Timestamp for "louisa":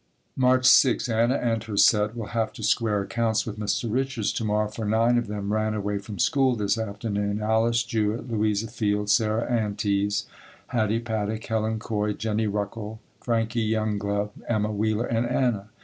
8.27-8.65